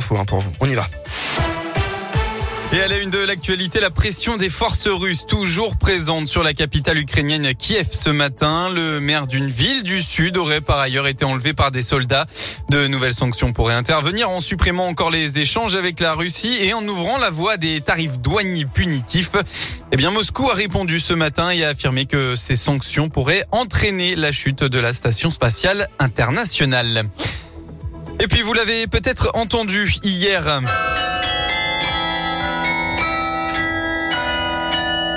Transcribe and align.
pour 0.00 0.40
vous. 0.40 0.52
On 0.60 0.68
y 0.68 0.74
va. 0.74 0.86
Et 2.72 2.80
à 2.80 2.86
la 2.86 2.98
une 2.98 3.10
de 3.10 3.18
l'actualité, 3.18 3.80
la 3.80 3.90
pression 3.90 4.36
des 4.36 4.48
forces 4.48 4.86
russes 4.86 5.26
toujours 5.26 5.76
présente 5.76 6.28
sur 6.28 6.44
la 6.44 6.52
capitale 6.52 6.98
ukrainienne 6.98 7.52
Kiev 7.52 7.88
ce 7.90 8.10
matin. 8.10 8.70
Le 8.70 9.00
maire 9.00 9.26
d'une 9.26 9.48
ville 9.48 9.82
du 9.82 10.00
sud 10.00 10.36
aurait 10.36 10.60
par 10.60 10.78
ailleurs 10.78 11.08
été 11.08 11.24
enlevé 11.24 11.52
par 11.52 11.72
des 11.72 11.82
soldats. 11.82 12.26
De 12.68 12.86
nouvelles 12.86 13.12
sanctions 13.12 13.52
pourraient 13.52 13.74
intervenir 13.74 14.30
en 14.30 14.40
supprimant 14.40 14.86
encore 14.86 15.10
les 15.10 15.40
échanges 15.40 15.74
avec 15.74 15.98
la 15.98 16.14
Russie 16.14 16.58
et 16.62 16.72
en 16.72 16.86
ouvrant 16.86 17.18
la 17.18 17.30
voie 17.30 17.56
des 17.56 17.80
tarifs 17.80 18.20
douaniers 18.20 18.66
punitifs. 18.66 19.32
Eh 19.90 19.96
bien, 19.96 20.12
Moscou 20.12 20.48
a 20.48 20.54
répondu 20.54 21.00
ce 21.00 21.12
matin 21.12 21.50
et 21.50 21.64
a 21.64 21.70
affirmé 21.70 22.06
que 22.06 22.36
ces 22.36 22.54
sanctions 22.54 23.08
pourraient 23.08 23.44
entraîner 23.50 24.14
la 24.14 24.30
chute 24.30 24.62
de 24.62 24.78
la 24.78 24.92
station 24.92 25.32
spatiale 25.32 25.88
internationale. 25.98 27.02
Et 28.22 28.28
puis, 28.28 28.42
vous 28.42 28.52
l'avez 28.52 28.86
peut-être 28.86 29.30
entendu 29.34 29.94
hier. 30.02 30.60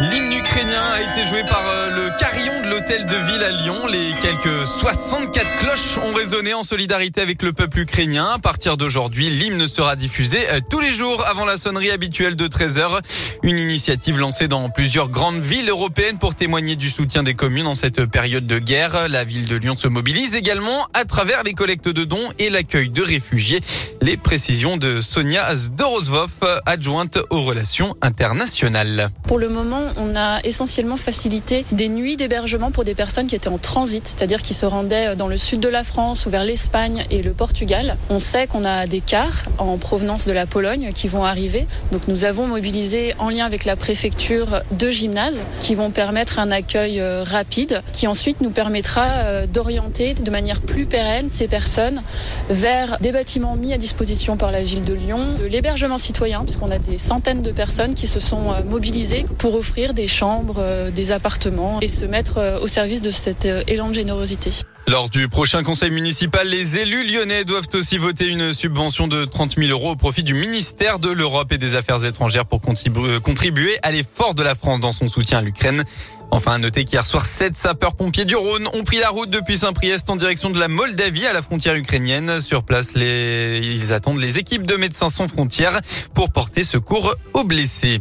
L'hymne 0.00 0.32
ukrainien 0.32 0.82
a 0.92 1.00
été 1.00 1.24
joué 1.24 1.44
par 1.44 1.62
euh, 1.68 1.90
le 1.90 2.18
carillon 2.18 2.62
de 2.62 2.68
l'hôtel 2.68 3.06
de 3.06 3.14
ville 3.14 3.42
à 3.44 3.52
Lyon. 3.52 3.86
Les 3.86 4.10
quelques 4.20 4.66
64 4.66 5.56
cloches 5.60 5.98
ont 5.98 6.12
résonné 6.12 6.52
en 6.52 6.64
solidarité 6.64 7.20
avec 7.20 7.42
le 7.42 7.52
peuple 7.52 7.78
ukrainien. 7.80 8.26
À 8.34 8.40
partir 8.40 8.76
d'aujourd'hui, 8.76 9.30
l'hymne 9.30 9.68
sera 9.68 9.94
diffusé 9.94 10.38
euh, 10.50 10.58
tous 10.68 10.80
les 10.80 10.92
jours 10.92 11.24
avant 11.28 11.44
la 11.44 11.56
sonnerie 11.58 11.92
habituelle 11.92 12.34
de 12.34 12.48
13h. 12.48 12.98
Une 13.44 13.56
initiative 13.56 14.18
lancée 14.18 14.48
dans 14.48 14.68
plusieurs 14.68 15.10
grandes 15.10 15.40
villes 15.40 15.68
européennes 15.68 16.18
pour 16.18 16.34
témoigner 16.34 16.74
du 16.74 16.90
soutien 16.90 17.22
des 17.22 17.34
communes 17.34 17.68
en 17.68 17.74
cette 17.74 18.04
période 18.06 18.48
de 18.48 18.58
guerre. 18.58 19.08
La 19.08 19.22
ville 19.22 19.46
de 19.46 19.54
Lyon 19.54 19.76
se 19.78 19.86
mobilise 19.86 20.34
également 20.34 20.88
à 20.94 21.04
travers 21.04 21.44
les 21.44 21.52
collectes 21.52 21.88
de 21.88 22.02
dons 22.02 22.32
et 22.40 22.50
l'accueil 22.50 22.88
de 22.88 23.02
réfugiés. 23.02 23.60
Les 24.02 24.16
précisions 24.16 24.76
de 24.76 25.00
Sonia 25.00 25.54
Zdorozvov, 25.54 26.30
adjointe 26.66 27.18
aux 27.30 27.42
relations 27.42 27.94
internationales. 28.02 29.10
Pour 29.26 29.38
le 29.38 29.48
moment, 29.48 29.83
on 29.96 30.16
a 30.16 30.40
essentiellement 30.44 30.96
facilité 30.96 31.64
des 31.72 31.88
nuits 31.88 32.16
d'hébergement 32.16 32.70
pour 32.70 32.84
des 32.84 32.94
personnes 32.94 33.26
qui 33.26 33.34
étaient 33.34 33.48
en 33.48 33.58
transit, 33.58 34.06
c'est-à-dire 34.06 34.42
qui 34.42 34.54
se 34.54 34.66
rendaient 34.66 35.16
dans 35.16 35.28
le 35.28 35.36
sud 35.36 35.60
de 35.60 35.68
la 35.68 35.84
France 35.84 36.26
ou 36.26 36.30
vers 36.30 36.44
l'Espagne 36.44 37.04
et 37.10 37.22
le 37.22 37.32
Portugal. 37.32 37.96
On 38.10 38.18
sait 38.18 38.46
qu'on 38.46 38.64
a 38.64 38.86
des 38.86 39.00
cars 39.00 39.44
en 39.58 39.76
provenance 39.78 40.26
de 40.26 40.32
la 40.32 40.46
Pologne 40.46 40.90
qui 40.94 41.08
vont 41.08 41.24
arriver. 41.24 41.66
Donc 41.92 42.08
nous 42.08 42.24
avons 42.24 42.46
mobilisé 42.46 43.14
en 43.18 43.28
lien 43.28 43.44
avec 43.44 43.64
la 43.64 43.76
préfecture 43.76 44.62
deux 44.72 44.90
gymnases 44.90 45.42
qui 45.60 45.74
vont 45.74 45.90
permettre 45.90 46.38
un 46.38 46.50
accueil 46.50 47.00
euh, 47.00 47.22
rapide 47.24 47.82
qui 47.92 48.06
ensuite 48.06 48.40
nous 48.40 48.50
permettra 48.50 49.04
euh, 49.04 49.46
d'orienter 49.46 50.14
de 50.14 50.30
manière 50.30 50.60
plus 50.60 50.86
pérenne 50.86 51.28
ces 51.28 51.48
personnes 51.48 52.02
vers 52.50 52.98
des 53.00 53.12
bâtiments 53.12 53.56
mis 53.56 53.72
à 53.72 53.78
disposition 53.78 54.36
par 54.36 54.50
la 54.50 54.62
ville 54.62 54.84
de 54.84 54.94
Lyon, 54.94 55.20
de 55.38 55.44
l'hébergement 55.44 55.98
citoyen 55.98 56.42
puisqu'on 56.44 56.70
a 56.70 56.78
des 56.78 56.98
centaines 56.98 57.42
de 57.42 57.52
personnes 57.52 57.94
qui 57.94 58.06
se 58.06 58.20
sont 58.20 58.52
euh, 58.52 58.64
mobilisées 58.64 59.26
pour 59.38 59.54
offrir 59.54 59.73
des 59.74 60.06
chambres, 60.06 60.56
euh, 60.58 60.90
des 60.90 61.10
appartements 61.10 61.80
et 61.80 61.88
se 61.88 62.04
mettre 62.04 62.38
euh, 62.38 62.60
au 62.60 62.66
service 62.68 63.02
de 63.02 63.10
cet 63.10 63.44
euh, 63.44 63.62
élan 63.66 63.88
de 63.88 63.94
générosité. 63.94 64.50
Lors 64.86 65.08
du 65.08 65.28
prochain 65.28 65.64
conseil 65.64 65.90
municipal, 65.90 66.46
les 66.46 66.76
élus 66.78 67.10
lyonnais 67.10 67.44
doivent 67.44 67.68
aussi 67.74 67.98
voter 67.98 68.28
une 68.28 68.52
subvention 68.52 69.08
de 69.08 69.24
30 69.24 69.56
000 69.56 69.70
euros 69.70 69.92
au 69.92 69.96
profit 69.96 70.22
du 70.22 70.34
ministère 70.34 70.98
de 70.98 71.10
l'Europe 71.10 71.52
et 71.52 71.58
des 71.58 71.74
Affaires 71.74 72.04
étrangères 72.04 72.44
pour 72.44 72.60
contribuer 72.60 73.78
à 73.82 73.90
l'effort 73.90 74.34
de 74.34 74.42
la 74.42 74.54
France 74.54 74.80
dans 74.80 74.92
son 74.92 75.08
soutien 75.08 75.38
à 75.38 75.42
l'Ukraine. 75.42 75.84
Enfin, 76.30 76.52
à 76.52 76.58
noter 76.58 76.84
qu'hier 76.84 77.06
soir, 77.06 77.24
sept 77.24 77.56
sapeurs-pompiers 77.56 78.26
du 78.26 78.36
Rhône 78.36 78.68
ont 78.74 78.84
pris 78.84 78.98
la 78.98 79.08
route 79.08 79.30
depuis 79.30 79.56
Saint-Priest 79.56 80.10
en 80.10 80.16
direction 80.16 80.50
de 80.50 80.60
la 80.60 80.68
Moldavie 80.68 81.26
à 81.26 81.32
la 81.32 81.40
frontière 81.40 81.76
ukrainienne. 81.76 82.40
Sur 82.40 82.62
place, 82.62 82.92
ils 82.94 83.92
attendent 83.92 84.20
les 84.20 84.38
équipes 84.38 84.66
de 84.66 84.76
Médecins 84.76 85.08
sans 85.08 85.28
frontières 85.28 85.80
pour 86.12 86.30
porter 86.30 86.62
secours 86.62 87.14
aux 87.32 87.44
blessés. 87.44 88.00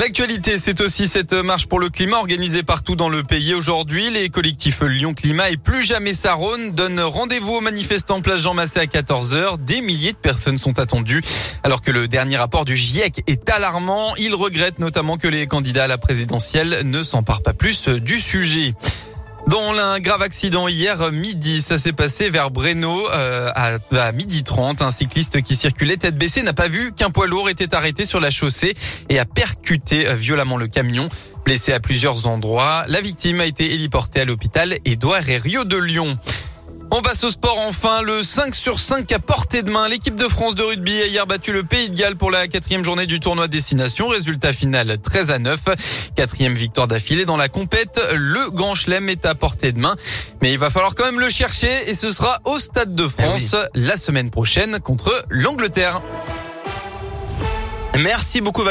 L'actualité, 0.00 0.56
c'est 0.56 0.80
aussi 0.80 1.06
cette 1.06 1.34
marche 1.34 1.66
pour 1.66 1.78
le 1.78 1.90
climat 1.90 2.16
organisée 2.16 2.62
partout 2.62 2.96
dans 2.96 3.10
le 3.10 3.22
pays 3.22 3.52
aujourd'hui. 3.52 4.08
Les 4.08 4.30
collectifs 4.30 4.80
Lyon 4.80 5.12
Climat 5.12 5.50
et 5.50 5.58
Plus 5.58 5.82
Jamais 5.82 6.14
Saronne 6.14 6.70
donnent 6.70 7.02
rendez-vous 7.02 7.56
aux 7.56 7.60
manifestants 7.60 8.22
place 8.22 8.40
Jean 8.40 8.54
Massé 8.54 8.80
à 8.80 8.86
14h. 8.86 9.62
Des 9.62 9.82
milliers 9.82 10.12
de 10.12 10.16
personnes 10.16 10.56
sont 10.56 10.78
attendues. 10.78 11.20
Alors 11.64 11.82
que 11.82 11.90
le 11.90 12.08
dernier 12.08 12.38
rapport 12.38 12.64
du 12.64 12.76
GIEC 12.76 13.24
est 13.26 13.50
alarmant, 13.50 14.14
il 14.16 14.34
regrette 14.34 14.78
notamment 14.78 15.18
que 15.18 15.28
les 15.28 15.46
candidats 15.46 15.84
à 15.84 15.88
la 15.88 15.98
présidentielle 15.98 16.78
ne 16.84 17.02
s'emparent 17.02 17.42
pas 17.42 17.52
plus 17.52 17.86
du 17.90 18.20
sujet. 18.20 18.72
Dans 19.50 19.72
un 19.72 19.98
grave 19.98 20.22
accident 20.22 20.68
hier 20.68 21.10
midi, 21.10 21.60
ça 21.60 21.76
s'est 21.76 21.92
passé 21.92 22.30
vers 22.30 22.52
Breno 22.52 23.10
euh, 23.10 23.50
à, 23.52 24.12
midi 24.12 24.44
30. 24.44 24.80
Un 24.80 24.92
cycliste 24.92 25.42
qui 25.42 25.56
circulait 25.56 25.96
tête 25.96 26.16
baissée 26.16 26.42
n'a 26.42 26.52
pas 26.52 26.68
vu 26.68 26.92
qu'un 26.92 27.10
poids 27.10 27.26
lourd 27.26 27.50
était 27.50 27.74
arrêté 27.74 28.04
sur 28.04 28.20
la 28.20 28.30
chaussée 28.30 28.76
et 29.08 29.18
a 29.18 29.24
percuté 29.24 30.06
euh, 30.08 30.14
violemment 30.14 30.56
le 30.56 30.68
camion. 30.68 31.08
Blessé 31.44 31.72
à 31.72 31.80
plusieurs 31.80 32.28
endroits, 32.28 32.84
la 32.86 33.00
victime 33.00 33.40
a 33.40 33.46
été 33.46 33.74
héliportée 33.74 34.20
à 34.20 34.24
l'hôpital 34.24 34.72
Édouard 34.84 35.24
Rio 35.24 35.64
de 35.64 35.78
Lyon. 35.78 36.16
On 36.92 37.02
passe 37.02 37.22
au 37.22 37.30
sport 37.30 37.56
enfin. 37.58 38.02
Le 38.02 38.22
5 38.22 38.54
sur 38.54 38.80
5 38.80 39.10
à 39.12 39.18
portée 39.20 39.62
de 39.62 39.70
main. 39.70 39.88
L'équipe 39.88 40.16
de 40.16 40.26
France 40.26 40.56
de 40.56 40.62
rugby 40.62 41.00
a 41.00 41.06
hier 41.06 41.26
battu 41.26 41.52
le 41.52 41.62
Pays 41.62 41.88
de 41.88 41.94
Galles 41.94 42.16
pour 42.16 42.30
la 42.32 42.48
quatrième 42.48 42.84
journée 42.84 43.06
du 43.06 43.20
tournoi 43.20 43.46
Destination. 43.46 44.08
Résultat 44.08 44.52
final 44.52 44.98
13 44.98 45.30
à 45.30 45.38
9. 45.38 45.60
Quatrième 46.16 46.54
victoire 46.54 46.88
d'affilée 46.88 47.24
dans 47.24 47.36
la 47.36 47.48
compète. 47.48 48.00
Le 48.14 48.50
Grand 48.50 48.74
Chelem 48.74 49.08
est 49.08 49.24
à 49.24 49.36
portée 49.36 49.70
de 49.70 49.78
main. 49.78 49.94
Mais 50.42 50.50
il 50.52 50.58
va 50.58 50.68
falloir 50.68 50.96
quand 50.96 51.04
même 51.04 51.20
le 51.20 51.30
chercher 51.30 51.70
et 51.88 51.94
ce 51.94 52.10
sera 52.10 52.40
au 52.44 52.58
Stade 52.58 52.94
de 52.94 53.06
France 53.06 53.54
la 53.74 53.96
semaine 53.96 54.30
prochaine 54.30 54.80
contre 54.80 55.24
l'Angleterre. 55.30 56.00
Merci 57.98 58.40
beaucoup 58.40 58.62
Valentin. 58.62 58.68